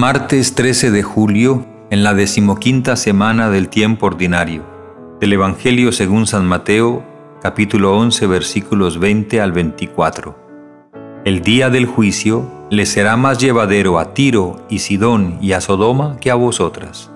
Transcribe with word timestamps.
Martes 0.00 0.54
13 0.54 0.92
de 0.92 1.02
julio, 1.02 1.66
en 1.90 2.02
la 2.02 2.14
decimoquinta 2.14 2.96
semana 2.96 3.50
del 3.50 3.68
tiempo 3.68 4.06
ordinario, 4.06 4.64
del 5.20 5.34
Evangelio 5.34 5.92
según 5.92 6.26
San 6.26 6.46
Mateo, 6.46 7.04
capítulo 7.42 7.94
11, 7.98 8.26
versículos 8.26 8.98
20 8.98 9.42
al 9.42 9.52
24. 9.52 10.38
El 11.26 11.42
día 11.42 11.68
del 11.68 11.84
juicio 11.84 12.50
le 12.70 12.86
será 12.86 13.18
más 13.18 13.36
llevadero 13.36 13.98
a 13.98 14.14
Tiro 14.14 14.64
y 14.70 14.78
Sidón 14.78 15.36
y 15.42 15.52
a 15.52 15.60
Sodoma 15.60 16.16
que 16.18 16.30
a 16.30 16.34
vosotras. 16.34 17.10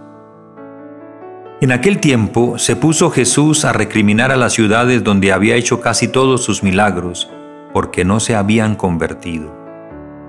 En 1.62 1.72
aquel 1.72 2.00
tiempo 2.00 2.58
se 2.58 2.76
puso 2.76 3.08
Jesús 3.08 3.64
a 3.64 3.72
recriminar 3.72 4.30
a 4.30 4.36
las 4.36 4.52
ciudades 4.52 5.02
donde 5.02 5.32
había 5.32 5.56
hecho 5.56 5.80
casi 5.80 6.06
todos 6.06 6.44
sus 6.44 6.62
milagros, 6.62 7.30
porque 7.72 8.04
no 8.04 8.20
se 8.20 8.34
habían 8.34 8.76
convertido. 8.76 9.63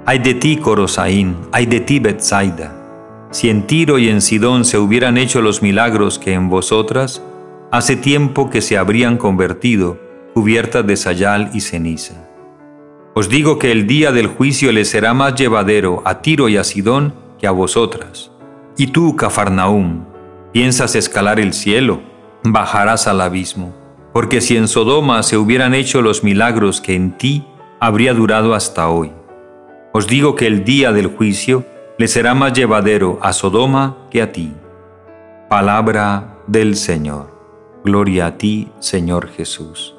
Ay 0.07 0.19
de 0.19 0.35
ti, 0.35 0.57
Corosaín, 0.57 1.35
ay 1.51 1.65
de 1.65 1.79
ti, 1.79 1.97
Bethsaida. 1.97 2.75
Si 3.31 3.49
en 3.49 3.65
Tiro 3.65 3.97
y 3.97 4.09
en 4.09 4.21
Sidón 4.21 4.63
se 4.63 4.77
hubieran 4.77 5.17
hecho 5.17 5.41
los 5.41 5.63
milagros 5.63 6.19
que 6.19 6.33
en 6.33 6.47
vosotras, 6.47 7.23
hace 7.71 7.95
tiempo 7.95 8.51
que 8.51 8.61
se 8.61 8.77
habrían 8.77 9.17
convertido, 9.17 9.97
cubiertas 10.35 10.85
de 10.85 10.95
sayal 10.95 11.49
y 11.55 11.61
ceniza. 11.61 12.29
Os 13.15 13.29
digo 13.29 13.57
que 13.57 13.71
el 13.71 13.87
día 13.87 14.11
del 14.11 14.27
juicio 14.27 14.71
les 14.71 14.91
será 14.91 15.15
más 15.15 15.33
llevadero 15.33 16.03
a 16.05 16.21
Tiro 16.21 16.49
y 16.49 16.57
a 16.57 16.63
Sidón 16.63 17.15
que 17.39 17.47
a 17.47 17.51
vosotras. 17.51 18.29
Y 18.77 18.87
tú, 18.87 19.15
Cafarnaúm, 19.15 20.05
piensas 20.51 20.93
escalar 20.93 21.39
el 21.39 21.51
cielo, 21.51 22.01
bajarás 22.43 23.07
al 23.07 23.21
abismo. 23.21 23.73
Porque 24.13 24.39
si 24.39 24.55
en 24.55 24.67
Sodoma 24.67 25.23
se 25.23 25.35
hubieran 25.35 25.73
hecho 25.73 26.03
los 26.03 26.23
milagros 26.23 26.79
que 26.79 26.93
en 26.93 27.17
ti, 27.17 27.47
habría 27.79 28.13
durado 28.13 28.53
hasta 28.53 28.87
hoy. 28.87 29.11
Os 29.97 30.07
digo 30.07 30.35
que 30.35 30.45
el 30.45 30.65
día 30.65 30.91
del 30.91 31.07
juicio 31.07 31.63
le 31.97 32.09
será 32.09 32.33
más 32.33 32.51
llevadero 32.51 33.17
a 33.21 33.31
Sodoma 33.31 33.95
que 34.11 34.21
a 34.21 34.33
ti. 34.33 34.51
Palabra 35.49 36.35
del 36.47 36.75
Señor. 36.75 37.31
Gloria 37.85 38.25
a 38.25 38.37
ti, 38.37 38.67
Señor 38.81 39.29
Jesús. 39.29 39.95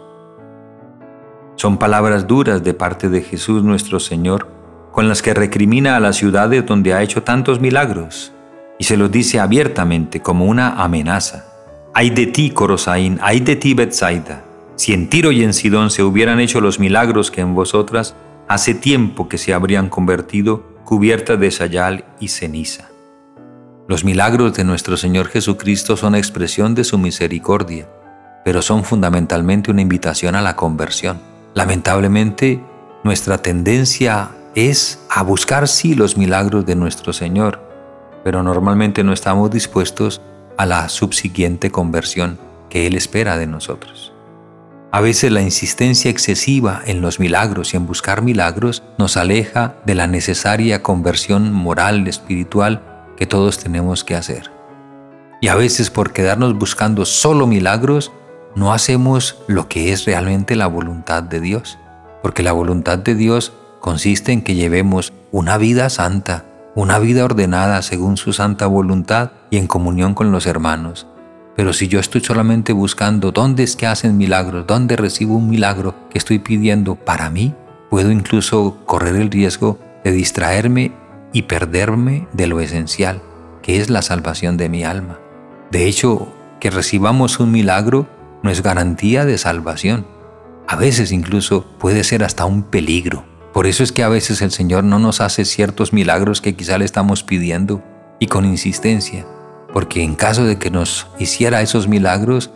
Son 1.55 1.79
palabras 1.79 2.27
duras 2.27 2.63
de 2.63 2.75
parte 2.75 3.09
de 3.09 3.23
Jesús 3.23 3.63
nuestro 3.63 3.99
Señor, 3.99 4.49
con 4.93 5.09
las 5.09 5.23
que 5.23 5.33
recrimina 5.33 5.97
a 5.97 6.01
las 6.01 6.17
ciudades 6.17 6.67
donde 6.67 6.93
ha 6.93 7.03
hecho 7.03 7.23
tantos 7.23 7.59
milagros, 7.59 8.35
y 8.79 8.85
se 8.85 8.99
los 8.99 9.11
dice 9.11 9.41
abiertamente 9.41 10.21
como 10.21 10.45
una 10.45 10.73
amenaza. 10.75 11.47
Ay 11.95 12.11
de 12.11 12.27
ti, 12.27 12.51
Corosaín, 12.51 13.19
ay 13.23 13.41
de 13.41 13.57
ti, 13.57 13.73
Bethsaida. 13.73 14.45
Si 14.75 14.93
en 14.93 15.09
Tiro 15.09 15.33
y 15.33 15.43
en 15.43 15.55
Sidón 15.55 15.89
se 15.89 16.03
hubieran 16.03 16.39
hecho 16.39 16.61
los 16.61 16.79
milagros 16.79 17.31
que 17.31 17.41
en 17.41 17.55
vosotras, 17.55 18.15
hace 18.49 18.75
tiempo 18.75 19.29
que 19.29 19.39
se 19.39 19.53
habrían 19.53 19.89
convertido 19.89 20.65
cubiertas 20.85 21.39
de 21.41 21.51
sayal 21.51 22.05
y 22.21 22.29
ceniza. 22.29 22.89
Los 23.89 24.05
milagros 24.05 24.55
de 24.55 24.65
nuestro 24.65 24.97
Señor 24.97 25.29
Jesucristo 25.29 25.97
son 25.97 26.15
expresión 26.15 26.75
de 26.75 26.85
su 26.85 26.99
misericordia, 26.99 27.89
pero 28.45 28.63
son 28.63 28.85
fundamentalmente 28.85 29.71
una 29.71 29.83
invitación 29.83 30.35
a 30.35 30.43
la 30.43 30.57
conversión. 30.57 31.21
Lamentablemente, 31.55 32.61
nuestra 33.05 33.39
tendencia 33.39 34.31
es 34.55 35.01
a 35.11 35.23
buscar 35.23 35.69
sí 35.69 35.95
los 35.95 36.17
milagros 36.17 36.67
de 36.67 36.77
nuestro 36.77 37.13
Señor, 37.13 37.61
pero 38.25 38.43
normalmente 38.43 39.05
no 39.05 39.13
estamos 39.13 39.51
dispuestos 39.51 40.21
a 40.57 40.67
la 40.67 40.89
subsiguiente 40.89 41.71
conversión 41.71 42.39
que 42.69 42.87
Él 42.87 42.97
espera 42.97 43.37
de 43.37 43.47
nosotros. 43.47 44.16
A 44.97 45.03
veces 45.03 45.31
la 45.31 45.43
insistencia 45.43 46.11
excesiva 46.11 46.81
en 46.87 47.03
los 47.03 47.21
milagros 47.21 47.75
y 47.75 47.77
en 47.77 47.87
buscar 47.87 48.23
milagros 48.23 48.83
nos 48.97 49.19
aleja 49.19 49.75
de 49.85 49.95
la 49.95 50.07
necesaria 50.07 50.83
conversión 50.83 51.53
moral, 51.53 52.09
espiritual 52.09 52.81
que 53.15 53.27
todos 53.27 53.59
tenemos 53.59 54.05
que 54.05 54.15
hacer. 54.15 54.51
Y 55.43 55.49
a 55.49 55.55
veces 55.55 55.91
por 55.91 56.15
quedarnos 56.15 56.57
buscando 56.57 57.05
solo 57.05 57.47
milagros, 57.47 58.11
no 58.55 58.73
hacemos 58.73 59.37
lo 59.49 59.69
que 59.69 59.93
es 59.93 60.07
realmente 60.07 60.57
la 60.57 60.67
voluntad 60.67 61.23
de 61.23 61.41
Dios. 61.41 61.79
Porque 62.23 62.43
la 62.43 62.53
voluntad 62.53 62.97
de 62.97 63.15
Dios 63.15 63.53
consiste 63.81 64.33
en 64.33 64.41
que 64.41 64.55
llevemos 64.55 65.13
una 65.31 65.59
vida 65.59 65.91
santa, 65.91 66.47
una 66.75 66.99
vida 66.99 67.23
ordenada 67.23 67.83
según 67.83 68.17
su 68.17 68.33
santa 68.33 68.67
voluntad 68.67 69.33
y 69.51 69.59
en 69.59 69.67
comunión 69.67 70.15
con 70.15 70.33
los 70.33 70.47
hermanos 70.47 71.07
pero 71.57 71.73
si 71.73 71.89
yo 71.89 71.99
estoy 71.99 72.21
solamente 72.21 72.73
buscando 72.73 73.33
dónde 73.33 73.63
es 73.63 73.77
que 73.77 73.87
hacen 73.87 74.19
milagros, 74.19 74.67
dónde 74.67 74.95
recibo 74.95 75.37
un 75.37 75.49
milagro 75.49 75.95
que 76.11 76.19
estoy 76.19 76.39
pidiendo 76.39 76.97
para 76.97 77.31
mí, 77.31 77.55
puedo 77.89 78.11
incluso 78.11 78.79
correr 78.85 79.17
el 79.17 79.31
riesgo 79.31 79.79
de 80.05 80.13
distraerme 80.13 80.93
y 81.33 81.43
perderme 81.43 82.29
de 82.35 82.47
lo 82.47 82.61
esencial, 82.61 83.23
que 83.63 83.81
es 83.81 83.89
la 83.89 84.03
salvación 84.03 84.59
de 84.59 84.69
mi 84.69 84.85
alma. 84.85 85.19
De 85.71 85.87
hecho, 85.87 86.29
que 86.61 86.71
recibamos 86.71 87.41
un 87.41 87.53
milagro 87.53 88.07
no 88.43 88.51
es 88.51 88.63
garantía 88.63 89.25
de 89.25 89.39
salvación. 89.39 90.07
A 90.69 90.77
veces 90.77 91.11
incluso 91.11 91.67
puede 91.79 92.05
ser 92.05 92.23
hasta 92.23 92.45
un 92.45 92.65
peligro. 92.65 93.25
Por 93.55 93.67
eso 93.67 93.83
es 93.83 93.93
que 93.93 94.03
a 94.03 94.09
veces 94.09 94.43
el 94.43 94.51
Señor 94.51 94.85
no 94.85 94.99
nos 94.99 95.23
hace 95.23 95.47
ciertos 95.47 95.95
milagros 95.95 96.43
que 96.43 96.55
quizá 96.55 96.77
le 96.77 96.85
estamos 96.85 97.23
pidiendo 97.23 97.83
y 98.21 98.27
con 98.27 98.45
insistencia 98.45 99.27
porque 99.73 100.03
en 100.03 100.15
caso 100.15 100.45
de 100.45 100.59
que 100.59 100.71
nos 100.71 101.07
hiciera 101.19 101.63
esos 101.63 101.89
milagros, 101.89 102.51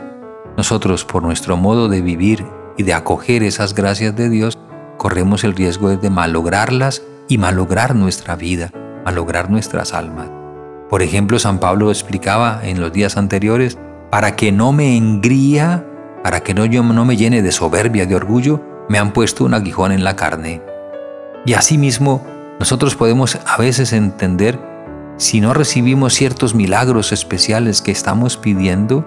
nosotros 0.57 1.05
por 1.05 1.23
nuestro 1.23 1.57
modo 1.57 1.89
de 1.89 2.01
vivir 2.03 2.45
y 2.77 2.83
de 2.83 2.95
acoger 2.95 3.43
esas 3.43 3.75
gracias 3.75 4.17
de 4.17 4.29
Dios, 4.29 4.59
corremos 4.97 5.45
el 5.45 5.55
riesgo 5.55 5.97
de 5.97 6.11
malograrlas 6.11 7.03
y 7.29 7.39
malograr 7.39 7.95
nuestra 7.95 8.37
vida, 8.37 8.71
malograr 9.05 9.51
nuestras 9.51 9.95
almas. 9.95 10.31
Por 10.91 11.03
ejemplo, 11.03 11.39
San 11.39 11.61
Pablo 11.61 11.91
explicaba 11.91 12.61
en 12.65 12.81
los 12.81 12.93
días 12.93 13.17
anteriores, 13.17 13.79
para 14.11 14.35
que 14.35 14.51
no 14.51 14.73
me 14.73 14.97
engría, 14.97 15.87
para 16.25 16.41
que 16.41 16.53
no, 16.53 16.65
yo 16.67 16.83
no 16.83 17.05
me 17.05 17.17
llene 17.17 17.43
de 17.43 17.53
soberbia, 17.53 18.07
de 18.07 18.17
orgullo, 18.17 18.61
me 18.89 18.99
han 18.99 19.13
puesto 19.13 19.45
un 19.45 19.55
aguijón 19.55 19.93
en 19.93 20.03
la 20.03 20.17
carne. 20.17 20.61
Y 21.47 21.55
asimismo, 21.55 22.27
nosotros 22.59 22.97
podemos 22.97 23.39
a 23.47 23.57
veces 23.57 23.93
entender 23.93 24.59
si 25.21 25.43
no 25.43 25.53
recibimos 25.53 26.15
ciertos 26.15 26.55
milagros 26.55 27.13
especiales 27.13 27.83
que 27.83 27.91
estamos 27.91 28.39
pidiendo, 28.39 29.05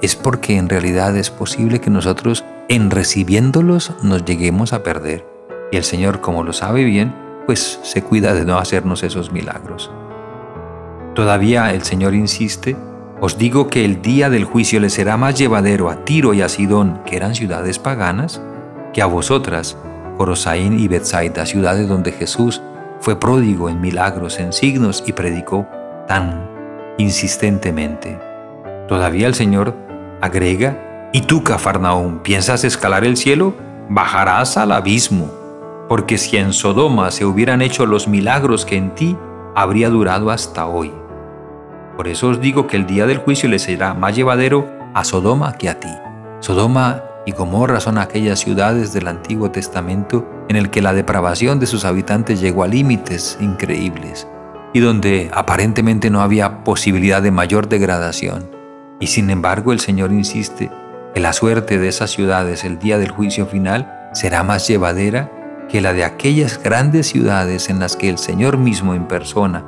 es 0.00 0.16
porque 0.16 0.56
en 0.56 0.70
realidad 0.70 1.14
es 1.18 1.28
posible 1.28 1.82
que 1.82 1.90
nosotros 1.90 2.46
en 2.70 2.90
recibiéndolos 2.90 3.92
nos 4.02 4.24
lleguemos 4.24 4.72
a 4.72 4.82
perder. 4.82 5.26
Y 5.70 5.76
el 5.76 5.84
Señor, 5.84 6.22
como 6.22 6.44
lo 6.44 6.54
sabe 6.54 6.84
bien, 6.84 7.14
pues 7.44 7.78
se 7.82 8.02
cuida 8.02 8.32
de 8.32 8.46
no 8.46 8.56
hacernos 8.56 9.02
esos 9.02 9.32
milagros. 9.32 9.90
Todavía 11.14 11.74
el 11.74 11.82
Señor 11.82 12.14
insiste, 12.14 12.74
os 13.20 13.36
digo 13.36 13.68
que 13.68 13.84
el 13.84 14.00
día 14.00 14.30
del 14.30 14.44
juicio 14.44 14.80
le 14.80 14.88
será 14.88 15.18
más 15.18 15.36
llevadero 15.36 15.90
a 15.90 16.06
Tiro 16.06 16.32
y 16.32 16.40
a 16.40 16.48
Sidón, 16.48 17.02
que 17.04 17.16
eran 17.16 17.34
ciudades 17.34 17.78
paganas, 17.78 18.40
que 18.94 19.02
a 19.02 19.06
vosotras, 19.06 19.76
Corosaín 20.16 20.80
y 20.80 20.88
Bethsaida, 20.88 21.44
ciudades 21.44 21.86
donde 21.86 22.12
Jesús 22.12 22.62
fue 23.00 23.18
pródigo 23.18 23.68
en 23.68 23.80
milagros, 23.80 24.38
en 24.38 24.52
signos 24.52 25.02
y 25.06 25.12
predicó 25.12 25.66
tan 26.06 26.48
insistentemente. 26.98 28.18
Todavía 28.88 29.26
el 29.26 29.34
Señor 29.34 29.74
agrega, 30.20 31.08
¿y 31.12 31.22
tú, 31.22 31.42
Cafarnaúm, 31.42 32.18
piensas 32.18 32.64
escalar 32.64 33.04
el 33.04 33.16
cielo? 33.16 33.54
Bajarás 33.88 34.56
al 34.56 34.72
abismo, 34.72 35.30
porque 35.88 36.18
si 36.18 36.36
en 36.36 36.52
Sodoma 36.52 37.10
se 37.10 37.24
hubieran 37.24 37.62
hecho 37.62 37.86
los 37.86 38.06
milagros 38.06 38.64
que 38.64 38.76
en 38.76 38.94
ti, 38.94 39.16
habría 39.56 39.88
durado 39.88 40.30
hasta 40.30 40.66
hoy. 40.66 40.92
Por 41.96 42.06
eso 42.06 42.28
os 42.28 42.40
digo 42.40 42.66
que 42.66 42.76
el 42.76 42.86
día 42.86 43.06
del 43.06 43.18
juicio 43.18 43.48
le 43.48 43.58
será 43.58 43.94
más 43.94 44.14
llevadero 44.14 44.68
a 44.94 45.04
Sodoma 45.04 45.54
que 45.54 45.68
a 45.68 45.80
ti. 45.80 45.90
Sodoma 46.40 47.02
y 47.26 47.32
Gomorra 47.32 47.80
son 47.80 47.98
aquellas 47.98 48.40
ciudades 48.40 48.92
del 48.92 49.08
Antiguo 49.08 49.50
Testamento 49.50 50.26
en 50.48 50.56
el 50.56 50.70
que 50.70 50.82
la 50.82 50.92
depravación 50.92 51.60
de 51.60 51.66
sus 51.66 51.84
habitantes 51.84 52.40
llegó 52.40 52.64
a 52.64 52.68
límites 52.68 53.36
increíbles 53.40 54.26
y 54.72 54.80
donde 54.80 55.30
aparentemente 55.32 56.10
no 56.10 56.22
había 56.22 56.64
posibilidad 56.64 57.22
de 57.22 57.30
mayor 57.30 57.68
degradación. 57.68 58.50
Y 59.00 59.08
sin 59.08 59.30
embargo 59.30 59.72
el 59.72 59.80
Señor 59.80 60.12
insiste 60.12 60.70
que 61.14 61.20
la 61.20 61.32
suerte 61.32 61.78
de 61.78 61.88
esas 61.88 62.10
ciudades 62.10 62.64
el 62.64 62.78
día 62.78 62.98
del 62.98 63.10
juicio 63.10 63.46
final 63.46 64.10
será 64.12 64.42
más 64.42 64.66
llevadera 64.66 65.30
que 65.68 65.80
la 65.80 65.92
de 65.92 66.04
aquellas 66.04 66.60
grandes 66.62 67.08
ciudades 67.08 67.68
en 67.68 67.78
las 67.78 67.96
que 67.96 68.08
el 68.08 68.18
Señor 68.18 68.58
mismo 68.58 68.94
en 68.94 69.06
persona 69.06 69.64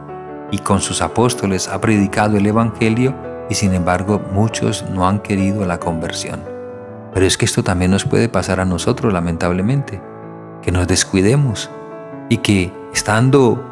y 0.51 0.59
con 0.59 0.81
sus 0.81 1.01
apóstoles 1.01 1.69
ha 1.69 1.81
predicado 1.81 2.37
el 2.37 2.47
Evangelio 2.47 3.15
y 3.49 3.55
sin 3.55 3.75
embargo 3.75 4.21
muchos 4.33 4.85
no 4.91 5.09
han 5.09 5.21
querido 5.21 5.65
la 5.65 5.79
conversión. 5.79 6.41
Pero 7.15 7.27
es 7.27 7.37
que 7.37 7.45
esto 7.45 7.63
también 7.63 7.91
nos 7.91 8.05
puede 8.05 8.29
pasar 8.29 8.61
a 8.61 8.65
nosotros, 8.65 9.13
lamentablemente, 9.13 10.01
que 10.63 10.73
nos 10.73 10.87
descuidemos 10.89 11.71
y 12.29 12.39
que 12.39 12.73
estando 12.93 13.63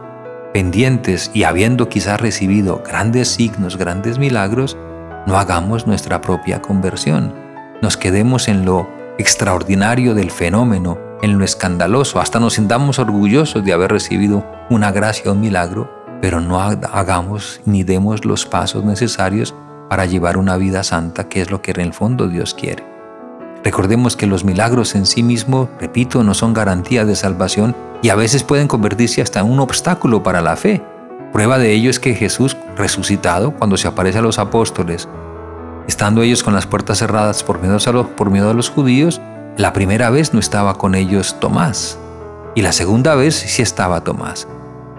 pendientes 0.53 1.31
y 1.33 1.45
habiendo 1.45 1.89
quizás 1.89 2.21
recibido 2.21 2.83
grandes 2.85 3.29
signos, 3.29 3.77
grandes 3.77 4.19
milagros, 4.19 4.77
no 5.27 5.39
hagamos 5.39 5.87
nuestra 5.87 6.21
propia 6.21 6.61
conversión. 6.61 7.35
Nos 7.83 7.97
quedemos 7.97 8.49
en 8.49 8.65
lo 8.65 8.89
extraordinario 9.19 10.15
del 10.15 10.31
fenómeno, 10.31 10.99
en 11.23 11.39
lo 11.39 11.45
escandaloso, 11.45 12.21
hasta 12.21 12.41
nos 12.41 12.55
sintamos 12.55 12.99
orgullosos 12.99 13.65
de 13.65 13.73
haber 13.73 13.93
recibido 13.93 14.45
una 14.71 14.91
gracia 14.93 15.33
un 15.33 15.41
milagro, 15.41 15.91
pero 16.21 16.41
no 16.41 16.61
hagamos 16.61 17.61
ni 17.65 17.83
demos 17.85 18.25
los 18.25 18.47
pasos 18.47 18.85
necesarios 18.85 19.55
para 19.89 20.07
llevar 20.07 20.37
una 20.37 20.57
vida 20.57 20.83
santa, 20.83 21.29
que 21.29 21.43
es 21.43 21.51
lo 21.51 21.63
que 21.63 21.73
en 21.73 21.81
el 21.81 21.93
fondo 21.93 22.29
Dios 22.29 22.55
quiere. 22.55 22.90
Recordemos 23.63 24.17
que 24.17 24.27
los 24.27 24.45
milagros 24.45 24.95
en 24.95 25.05
sí 25.05 25.23
mismos, 25.23 25.69
repito, 25.79 26.25
no 26.25 26.35
son 26.35 26.55
garantía 26.55 27.05
de 27.05 27.15
salvación 27.15 27.77
y 28.03 28.09
a 28.09 28.15
veces 28.15 28.43
pueden 28.43 28.69
convertirse 28.69 29.21
hasta 29.21 29.41
en 29.41 29.51
un 29.51 29.61
obstáculo 29.61 30.23
para 30.23 30.41
la 30.41 30.57
fe. 30.57 30.83
Prueba 31.33 31.59
de 31.59 31.73
ello 31.73 31.91
es 31.91 32.01
que 32.01 32.15
Jesús 32.15 32.57
resucitado, 32.77 33.53
cuando 33.53 33.77
se 33.77 33.87
aparece 33.87 34.19
a 34.19 34.23
los 34.23 34.39
apóstoles, 34.39 35.09
estando 35.87 36.23
ellos 36.23 36.43
con 36.43 36.55
las 36.55 36.67
puertas 36.67 36.99
cerradas 36.99 37.43
por 37.43 37.61
miedo 37.61 37.77
a 37.85 37.93
los, 37.93 38.07
por 38.07 38.31
miedo 38.31 38.51
a 38.51 38.55
los 38.55 38.71
judíos, 38.71 39.21
la 39.57 39.73
primera 39.73 40.11
vez 40.11 40.33
no 40.33 40.41
estaba 40.41 40.75
con 40.75 40.95
ellos 40.95 41.39
Tomás 41.39 41.99
y 42.55 42.63
la 42.63 42.73
segunda 42.73 43.15
vez 43.15 43.35
sí 43.37 43.63
estaba 43.63 44.03
Tomás. 44.03 44.49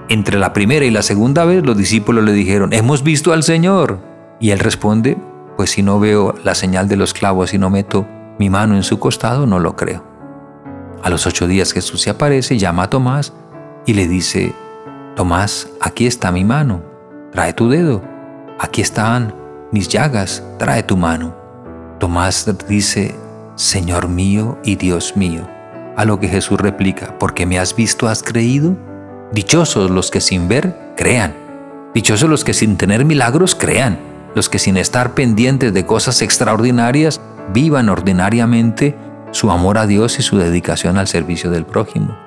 Entre 0.10 0.38
la 0.38 0.54
primera 0.54 0.86
y 0.86 0.92
la 0.92 1.02
segunda 1.02 1.46
vez 1.46 1.66
los 1.66 1.78
discípulos 1.78 2.24
le 2.24 2.34
dijeron, 2.34 2.74
hemos 2.74 3.04
visto 3.04 3.34
al 3.34 3.44
Señor. 3.44 4.00
Y 4.40 4.52
él 4.52 4.60
responde, 4.60 5.18
pues 5.56 5.72
si 5.72 5.84
no 5.84 6.00
veo 6.00 6.34
la 6.44 6.56
señal 6.56 6.88
de 6.88 6.96
los 6.96 7.14
clavos 7.14 7.54
y 7.54 7.57
no 7.57 7.69
meto 7.69 8.07
mi 8.42 8.50
mano 8.50 8.76
en 8.76 8.82
su 8.82 8.98
costado, 8.98 9.46
no 9.46 9.60
lo 9.60 9.76
creo. 9.76 10.04
A 11.04 11.12
los 11.12 11.28
ocho 11.28 11.46
días 11.46 11.74
Jesús 11.74 12.02
se 12.02 12.10
aparece, 12.10 12.58
llama 12.58 12.82
a 12.82 12.90
Tomás 12.90 13.34
y 13.86 13.94
le 13.94 14.08
dice, 14.08 14.56
Tomás, 15.16 15.70
aquí 15.80 16.08
está 16.08 16.32
mi 16.32 16.44
mano, 16.44 16.82
trae 17.32 17.54
tu 17.54 17.70
dedo, 17.70 18.02
aquí 18.60 18.82
están 18.82 19.36
mis 19.72 19.90
llagas, 19.90 20.44
trae 20.58 20.82
tu 20.82 20.98
mano. 20.98 21.36
Tomás 22.00 22.52
dice, 22.68 23.14
Señor 23.54 24.08
mío 24.08 24.58
y 24.64 24.76
Dios 24.76 25.16
mío. 25.16 25.48
A 25.96 26.04
lo 26.04 26.20
que 26.20 26.28
Jesús 26.28 26.60
replica, 26.60 27.20
porque 27.20 27.46
me 27.46 27.60
has 27.60 27.76
visto, 27.76 28.08
has 28.08 28.24
creído. 28.24 28.76
Dichosos 29.32 29.92
los 29.92 30.10
que 30.10 30.20
sin 30.20 30.48
ver 30.48 30.76
crean. 30.98 31.36
Dichosos 31.94 32.28
los 32.28 32.44
que 32.44 32.56
sin 32.56 32.76
tener 32.76 33.06
milagros 33.06 33.54
crean. 33.54 34.00
Los 34.34 34.50
que 34.50 34.58
sin 34.58 34.78
estar 34.78 35.14
pendientes 35.14 35.76
de 35.76 35.86
cosas 35.86 36.24
extraordinarias 36.24 37.22
vivan 37.53 37.89
ordinariamente 37.89 38.95
su 39.31 39.51
amor 39.51 39.77
a 39.77 39.88
Dios 39.88 40.19
y 40.19 40.21
su 40.21 40.38
dedicación 40.38 40.98
al 40.98 41.07
servicio 41.07 41.50
del 41.50 41.65
prójimo. 41.65 42.18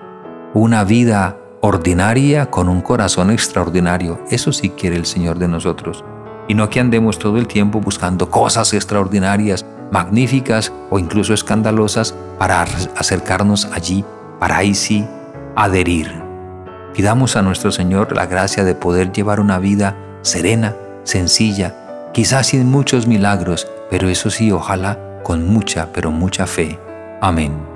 Una 0.52 0.84
vida 0.84 1.36
ordinaria 1.60 2.50
con 2.50 2.68
un 2.68 2.80
corazón 2.80 3.30
extraordinario. 3.30 4.20
Eso 4.30 4.52
sí 4.52 4.70
quiere 4.70 4.96
el 4.96 5.06
Señor 5.06 5.38
de 5.38 5.48
nosotros. 5.48 6.04
Y 6.46 6.54
no 6.54 6.68
que 6.68 6.80
andemos 6.80 7.18
todo 7.18 7.38
el 7.38 7.46
tiempo 7.46 7.80
buscando 7.80 8.30
cosas 8.30 8.74
extraordinarias, 8.74 9.64
magníficas 9.90 10.72
o 10.90 10.98
incluso 10.98 11.32
escandalosas 11.32 12.14
para 12.38 12.66
acercarnos 12.96 13.66
allí, 13.72 14.04
para 14.38 14.58
ahí 14.58 14.74
sí 14.74 15.06
adherir. 15.56 16.12
Pidamos 16.94 17.36
a 17.36 17.42
nuestro 17.42 17.72
Señor 17.72 18.14
la 18.14 18.26
gracia 18.26 18.62
de 18.62 18.74
poder 18.74 19.10
llevar 19.10 19.40
una 19.40 19.58
vida 19.58 19.96
serena, 20.22 20.76
sencilla, 21.04 21.74
quizás 22.12 22.48
sin 22.48 22.70
muchos 22.70 23.06
milagros, 23.06 23.66
pero 23.90 24.08
eso 24.08 24.30
sí, 24.30 24.52
ojalá 24.52 25.13
con 25.24 25.48
mucha, 25.48 25.88
pero 25.92 26.12
mucha 26.12 26.46
fe. 26.46 26.78
Amén. 27.20 27.73